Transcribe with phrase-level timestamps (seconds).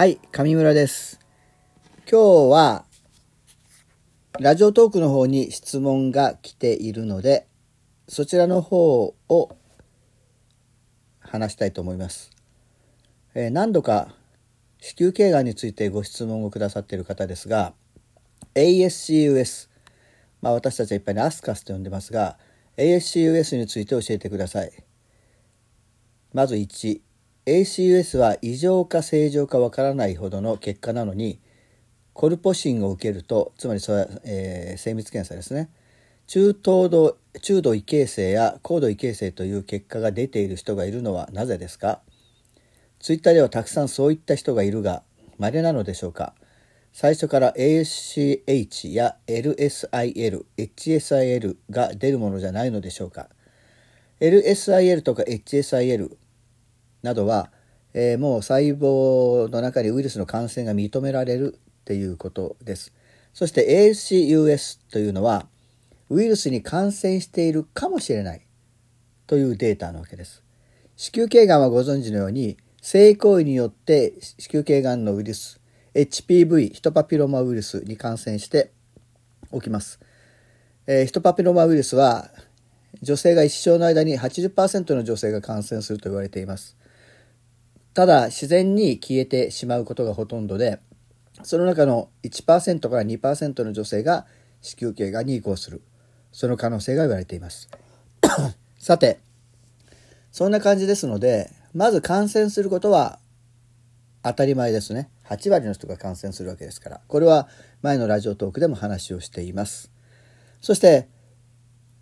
[0.00, 1.20] はい、上村です。
[2.10, 2.86] 今日は、
[4.38, 7.46] ラジオトークの方に質問が来ているので、
[8.08, 9.56] そちらの方を
[11.18, 12.30] 話したいと思います。
[13.34, 14.14] えー何度か
[14.80, 17.74] 子宮頸がんについてご質問をくださっている方ですが、
[18.54, 19.68] ASCUS、
[20.40, 22.38] まあ私たちは一般にアスカスと呼んでますが、
[22.78, 24.72] ASCUS について教えてください。
[26.32, 27.02] まず1、
[27.50, 31.40] ACUS は異常か正常かわからないほどの結果なのに
[32.12, 35.68] コルポシンを受けるとつまりそれは、えー精密検査ですね。
[36.28, 42.02] 中等度中度異形成や高度異形成という結果が出ている人がいるのはなぜですか？
[43.00, 45.02] ツイッターではたくさんそういった人がいるが
[45.38, 46.34] 稀なのでしょうか？
[46.92, 53.28] 最初から ACH や LSIL、HSIL が出るものじゃないのでしょうか
[54.20, 56.16] ？LSIL とか HSIL
[57.02, 57.50] などは、
[57.92, 62.92] えーもう細胞の中にウイルスの感染が認められるっていうことです。
[63.32, 65.46] そして ACUS というのは
[66.08, 68.42] ウイルスに感染しているかもしれない
[69.26, 70.42] というデータなわけです。
[70.96, 75.60] 子宮頸がんはご存知のように性行為によって子宮頸がんのウイルス
[75.94, 78.72] HPV ヒトパピロマウイルスに感染して
[79.52, 80.00] 起きます。
[80.86, 82.30] えーヒトパピロマウイルスは
[83.02, 86.76] 女性が一生の間に80%の女性が感染すると言われています。
[87.94, 90.80] ただ自然に消えてしまうことがほとんどで
[91.42, 94.26] その中の1%から2%の女性が
[94.60, 95.82] 子宮頸がんに移行する。
[96.32, 97.68] その可能性が言われています。
[98.78, 99.18] さて
[100.30, 103.18] そんな感じですのでまず感染することは
[104.22, 105.10] 当たり前ですね。
[105.28, 107.00] 8割の人が感染するわけですから。
[107.08, 107.48] これは
[107.82, 109.90] 前のラジオトークでも話をしています。
[110.60, 111.08] そして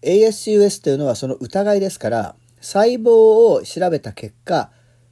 [0.03, 4.71] ASCUS というのはその疑いですから細胞を調べた結果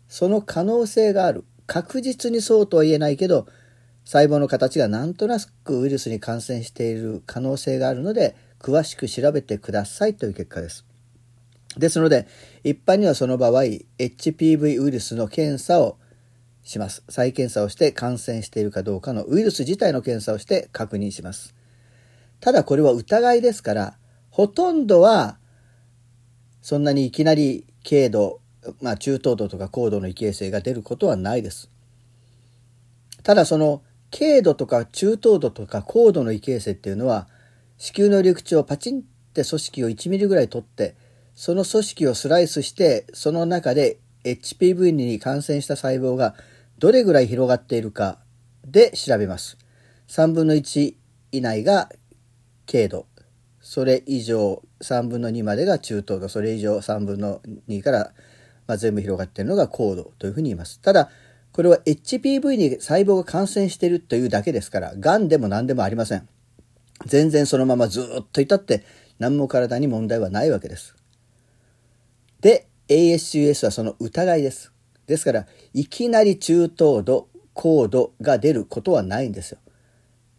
[0.09, 3.47] その可能性がある確実にそうとは言えないけど
[4.05, 10.87] 細胞の形がなんとなくウイルスに感染している可能性があるので詳しく調べてくださいという結果です。
[11.77, 12.27] ですので
[12.63, 13.65] 一般にはその場合
[13.99, 15.99] HPV ウイルスの検査を
[16.63, 17.03] します。
[17.09, 21.55] 再検査をして感染しているかどうかのウイルス自体の検査をして確認します。
[22.41, 23.99] ただこれは疑いですから
[24.31, 25.39] ほとんどは
[26.63, 28.41] そんなにいきなり軽度
[28.81, 31.71] まあ、中等度とか高度の異形成が出ることはないです。
[33.23, 33.83] ただその
[34.17, 37.29] 軽度とか中等度とか高度の異形成っていうのは
[37.77, 39.03] 子宮の緑地をパチンっ
[39.35, 40.95] て組織を1ミリぐらい取って
[41.35, 46.35] その組織をスライスしてその中で HPV に感染した細胞が
[46.79, 48.19] どれぐらい広がっているか
[48.65, 49.59] で調べます。
[50.09, 50.95] 3分の1
[51.33, 51.91] 以内が
[52.71, 53.07] 軽度
[53.61, 58.13] それ以上3分の2までが中等度それ以上3分の2から
[58.67, 60.81] まあ、全部広がっているのが高度というふうに言います。
[60.81, 61.11] ただ、
[61.53, 66.29] これは HPV に細胞が感染しているというだけですから、癌でも何でもありません。
[67.07, 68.85] 全然そのままずっといたって
[69.19, 70.95] 何も体に問題はないわけです。
[72.41, 74.73] で、ASUS はその疑いです。
[75.07, 79.59] ですから、いきなり中等度、高度が出ることはないんですよ。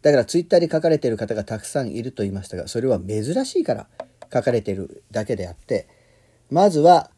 [0.01, 3.87] だからツイッターに書かれている方がたくさんいると言いましたが、それは珍しいから
[4.31, 5.87] 書かれているだけであって、
[6.49, 7.09] まずは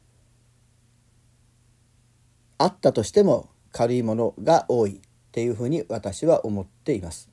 [2.60, 5.00] あったとしても軽いものが多いっ
[5.32, 7.30] ていうふうに私は思っています。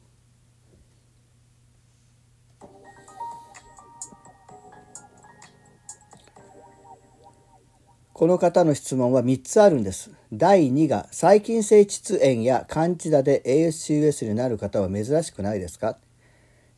[8.12, 10.10] この方の質問は3つあるんです。
[10.32, 15.98] 第2が細菌性窒炎やカンチダで ASCUS になる方は珍しくないですか、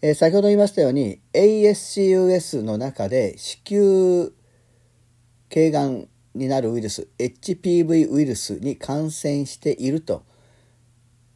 [0.01, 4.31] えー先ほど言いましたように ASCUS の中で子宮
[5.49, 6.09] 頸がん
[6.39, 10.23] になるウイルス HPV ウイルスに感染していると。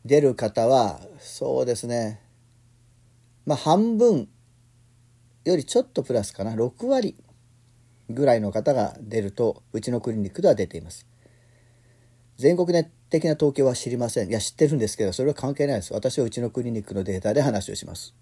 [0.05, 2.21] 出る方はそうですね。
[3.47, 4.29] まあ半分
[5.45, 6.55] よりちょっとプラスかな。
[6.55, 7.17] 6割
[8.11, 11.07] ぐらいの方が出るとうちのクリニックでは出ています。
[12.37, 12.73] 全国
[13.11, 14.29] 的な統計は知りません。
[14.29, 15.93] いや知ってるんですけどそれは関係ないです。
[15.93, 18.15] 私はうちのクリニックのデータで話をします。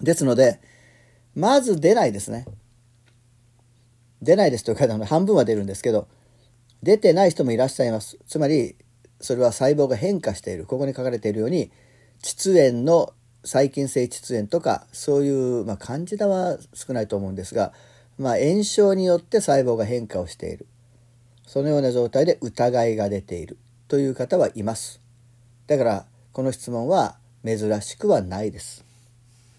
[0.00, 0.60] ですので
[1.34, 2.46] まず出ないですね。
[4.26, 6.08] 出ないですというか半分は出るんですけど
[6.82, 8.18] 出てない人もいらっしゃいます。
[8.26, 8.76] つまり
[9.20, 10.66] それは細胞が変化している。
[10.66, 11.70] ここに書かれているように
[12.22, 13.14] 窒炎の
[13.44, 17.72] 細菌性窒炎とかそういう、まあ、カンジダは少ないと思うんですが、
[18.18, 20.66] まあ、炎症によって細胞が変化をしている。
[21.46, 23.56] そのような状態で疑いが出ている。
[23.88, 25.00] という方はいます。
[25.68, 28.84] だからこの質問は珍しくはないです。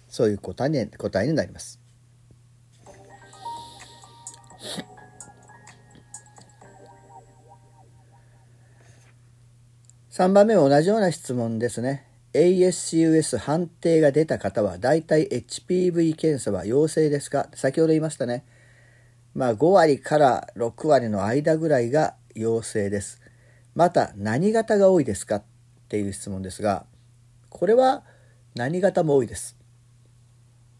[0.09, 1.79] そういう答え答えになります。
[10.09, 12.07] 3番目は同じような質問ですね。
[12.33, 18.43] ASCUS 判定が出た方は、だいたい HPV 検査は陽性ですか先ほど言いましたね。
[19.35, 23.21] まあ5割から6割の間ぐらいが陽性です。
[23.75, 25.43] また何型が多いですかっ
[25.87, 26.87] ていう質問ですが、
[27.49, 28.03] これは
[28.55, 29.55] 何型も多いです。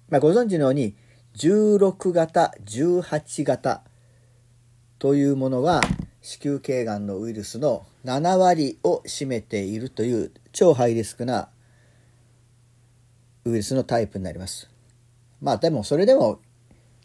[0.09, 0.95] まあ、ご存知のように
[1.37, 3.83] 16型、18型
[4.97, 5.81] というものは
[6.19, 11.49] 子宮頸がんのウイルスの7割を占めているという超ハイリスクな
[13.45, 14.67] ウイルスのタイプになります。
[15.39, 16.39] まあでもそれでも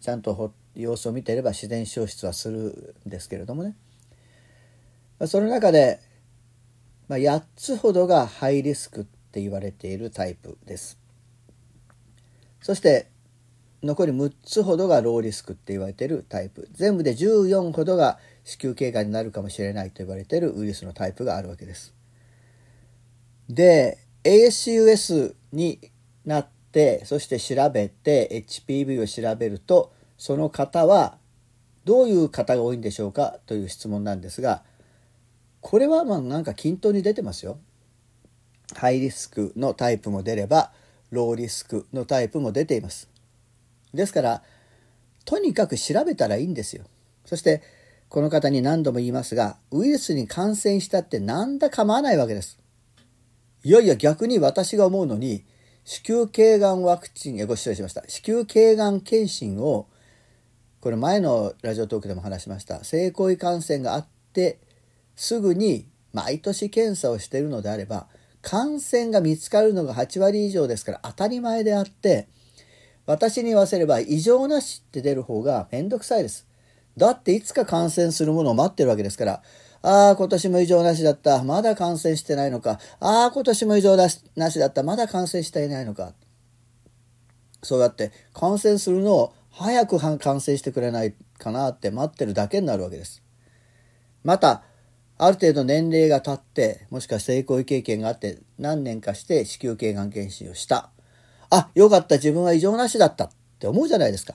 [0.00, 3.76] ちゃんと様子を見ていれば自然消失はするんですけれどもね。
[5.26, 6.00] その中で、
[7.06, 10.98] まあ、8つほどがハイリスクって言われているタイプです。
[12.62, 13.11] そして
[13.82, 21.94] 残り6つほどがローリスクって言われてるタイプ全部で14ほどが子宮頸がんになるかもしれないと言われてるウイルスのタイプがあるわけです。
[23.48, 25.80] で ASCUS に
[26.24, 31.18] なってそして調べて HPV を調べるとその方は
[31.84, 34.62] どういう方が多いんでしょうかという質問なんですが
[35.60, 37.58] これはまあなんか均等に出てますよ。
[38.74, 40.72] ハイリスクのタイプも出れば
[41.10, 43.11] ローリスクのタイプも出ています。
[43.94, 44.42] ですから
[45.24, 46.84] とにかく調べたらいいんですよ。
[47.24, 47.62] そして
[48.08, 52.58] この方に何度も言いますがウイルスに感染したって何だ構わないわけです。
[53.64, 55.44] いやいや逆に私が思うのに
[55.84, 59.88] 子宮頸がんワクチンえご失礼しました子宮頸がん検診を
[60.80, 64.58] これ前のラジオトークでも話しました性行為感染があって
[65.14, 68.08] すぐに毎年検査をしているのであれば
[68.42, 72.28] 感染が見つかるのが8割以上ですから当たり前であって
[73.06, 76.46] 私に言わせれば異常なしって出る方がめんどくさいです。
[76.96, 79.42] だっていつか感染するものを待ってるわけですから、
[79.82, 81.42] ああ、今年も異常なしだった。
[81.42, 82.78] まだ感染してないのか。
[83.00, 84.82] ああ、今年も異常なしだった。
[84.84, 86.14] まだ感染していないのか。
[87.62, 93.22] そうやって感染するのを早く感染してくれないかなって待ってるだけになるわけです。
[94.22, 94.62] また、
[95.18, 100.90] ある程度年齢が経って、もしくは性行為経験があって何年かして子宮頸がん検診をした。
[101.54, 104.34] あ、よかった、自分は異常なしだったって思うじゃないですか。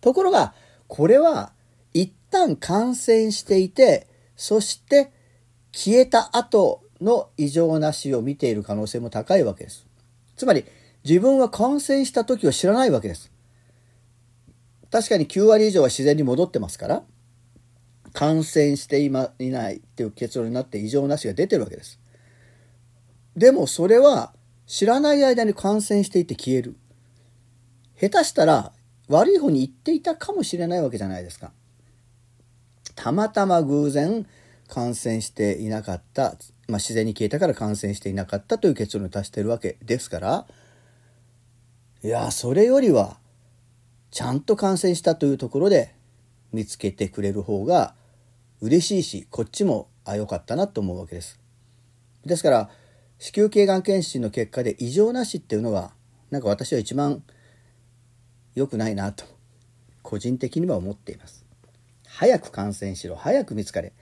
[0.00, 0.54] ところが、
[0.88, 1.52] これは
[1.92, 5.12] 一旦感染していて、そして
[5.72, 9.86] 消えた後の異常なしを見ている可能性も高いわけです。
[10.34, 10.64] つまり、
[11.04, 13.30] 自分は感染した時を知らないわけです。
[14.90, 17.02] 確かに9割以上は自然に戻ってますから、
[18.14, 22.00] 感染してい,、ま、いないっていう結論になって異常なしが出てるわけです。
[23.36, 24.32] でもそれは
[24.72, 26.76] 知らない間に感染していて消える。
[28.00, 28.72] 下手したら
[29.06, 31.52] 悪い方に行っていたかもしれないわけじゃないですか。
[32.94, 34.26] たまたま偶然
[34.68, 36.36] 感染していなかった、
[36.68, 40.46] まあ、自然に消えたから感染していなかったという結論に達してるわけですから、
[42.02, 43.18] いや、それよりは、
[44.10, 45.94] ちゃんと感染したというところで
[46.50, 47.94] 見つけてくれる方が
[48.62, 51.38] 嬉しいし、こっちも、あ、よかったなと思うわけです。
[52.24, 52.70] ですから、
[53.22, 55.92] 子宮頸がん検診の結果で異常なしっていうのが
[56.30, 57.22] なんか私は一番
[58.56, 59.24] 良くないなと
[60.02, 61.46] 個人的には思っています。
[62.04, 63.92] 早く感染しろ早く見つかれ、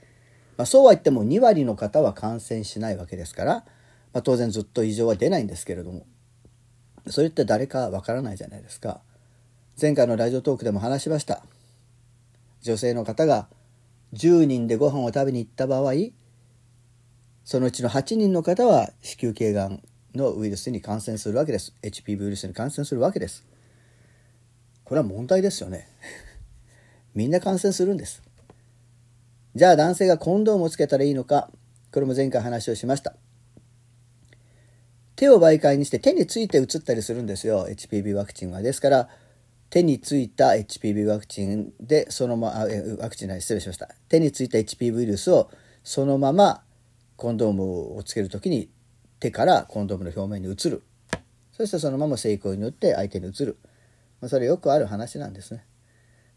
[0.57, 3.53] まあ、そうは言っても2割の方は感染しないわけですから、
[4.11, 6.07] まあ、当然ずっと異常は出ないんですけれども
[7.05, 9.01] それって誰かわからないじゃないですか。
[9.79, 11.43] 前回のラジオトークでも話しました。
[12.61, 13.47] 女性の方が
[14.13, 15.93] 10人でご飯を食べに行った場合
[17.43, 19.81] そのうちの8人の方は子宮頸がん
[20.15, 21.73] のウイルスに感染するわけです。
[21.81, 23.45] HPV ウイルスに感染するわけです。
[24.83, 25.87] これは問題ですよね。
[27.15, 28.21] みんな感染するんです。
[29.55, 31.49] じゃあ男性がコンドームをつけたらいいのか。
[31.91, 33.15] これも前回話をしました。
[35.15, 37.67] 手を媒介にして手について移ったりするんですよ。
[37.67, 38.61] HPV ワクチンは。
[38.61, 39.09] ですから
[39.69, 42.67] 手についた HPV ワクチンでそのまま
[42.99, 43.89] ワクチンない失礼しました。
[44.09, 45.49] 手についた HPV ウイルスを
[45.83, 46.63] そのまま
[47.21, 48.71] コンドームをつける時に
[49.19, 50.81] 手からコンドームの表面に移る。
[51.51, 53.59] そしてそのまま成功によって相手に移る、
[54.21, 55.63] まあ、それよくある話なんですね。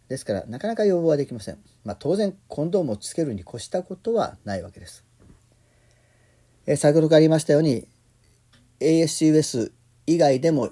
[0.09, 5.07] ですからなかなか予防はできません、まあ、当然コンドームをつけるに越したことはないわけです。
[6.67, 7.88] え先ほどから言いましたように
[8.81, 9.73] ASCUS
[10.07, 10.69] 以外でも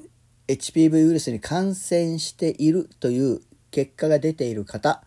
[0.47, 3.41] HPV ウイルスに感染しているという
[3.71, 5.03] 結果が出ている方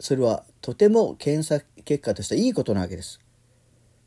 [0.00, 3.20] それはとても検査結果としていいことなわけです。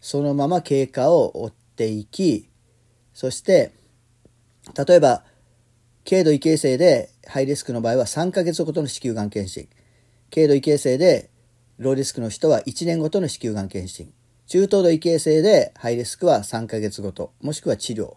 [0.01, 2.49] そのまま経過を追っていき、
[3.13, 3.71] そして、
[4.87, 5.23] 例えば、
[6.09, 9.69] 軽度異形成でハイリスクの場合は3ヶ月ごとの子宮がん検診。
[10.33, 11.29] 軽度異形成で
[11.77, 14.11] ローリスクの人は1年ごとの子宮がん検診。
[14.47, 18.15] 中等度異形成でハイリスクは3ヶ月ごと、もしくは治療。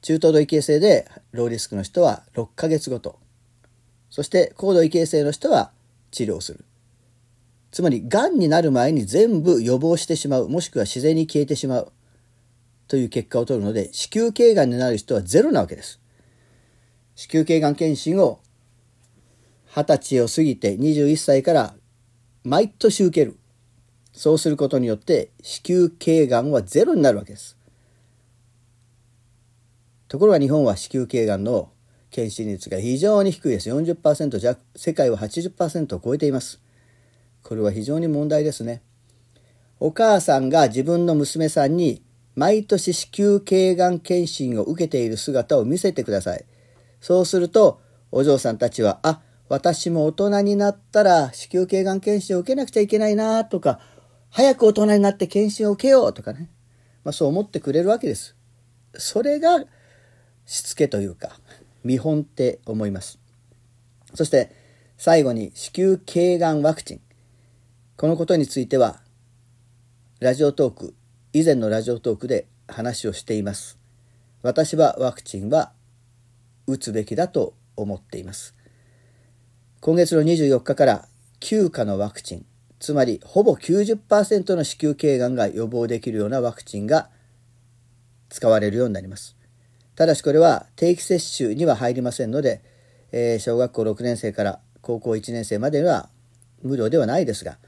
[0.00, 3.18] 中等度異形成でローリスクの人は6ヶ月ごと。
[4.10, 5.70] そして高度異形成の人は
[6.10, 6.64] 治療する。
[7.72, 11.92] つまり、癌になる前に全部予防してしまう、もしくは自然に消えてしまう
[12.86, 15.98] という結果を取るので、子宮頸がんになる人はゼロなわけです。
[17.14, 18.40] 子宮頸がん検診を
[19.70, 21.74] 20歳を過ぎて21歳から
[22.44, 23.38] 毎年受ける。
[24.12, 27.56] そうすることによって子宮頸がんはゼロになるわけです。
[30.08, 31.70] ところが日本は子宮頸がんの
[32.10, 33.70] 検診率が非常に低いです。
[33.70, 36.60] 40%弱、世界は80%を超えています。
[37.42, 38.82] これは非常に問題ですね。
[39.80, 42.02] お母さんが自分の娘さんに
[42.34, 46.44] 毎年子宮頸がん検診を受けている姿を見せてください。
[47.00, 47.80] そうすると、
[48.10, 53.80] お嬢さんたちは、あ、私も大人になったら子宮頸がん検診を受けなくちゃいけないなとか、
[54.30, 56.48] 早く大人になって検診を受けようとかね。
[57.04, 58.34] まあそう思ってくれるわけです。
[58.94, 59.64] それが
[60.46, 61.38] しつけというか、
[61.84, 63.18] 見本って思います。
[64.14, 64.54] そして
[64.96, 67.00] 最後に子宮頸がんワクチン。
[68.02, 69.00] このことについては、
[70.18, 70.94] ラジオトーク、
[71.32, 73.78] 以前のラジオトークで話をしています。
[74.42, 75.70] 私はワクチンは
[76.66, 78.56] 打つべきだと思っています。
[79.78, 82.46] 今月の24日から9価のワクチン、
[82.80, 87.08] つまりほぼ90%の子宮頸がんが予防できるようなワクチンが
[88.30, 89.36] 使われるようになります。
[89.94, 92.64] ただしこれは定期接種には入りませんので、
[93.12, 96.08] えー、小学校6年生から高校1年生までは
[96.64, 97.58] 無料ではないですが、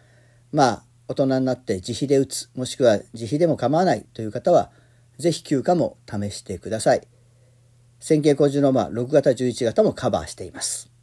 [0.55, 4.71] まあ、大人になって自費で打つ、もしくは自費でも構わないという方は、
[5.19, 7.03] ぜひ休暇も試してください。
[7.99, 10.94] 線形工事のまあ6型11型もカバーしています。